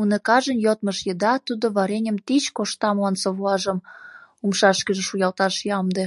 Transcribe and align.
Уныкажын 0.00 0.58
йодмыж 0.66 0.98
еда 1.12 1.34
тудо 1.46 1.66
вареньым 1.76 2.16
тич 2.26 2.44
кошталман 2.56 3.14
совлажым 3.22 3.78
умшашкыже 4.42 5.02
шуялташ 5.08 5.54
ямде. 5.78 6.06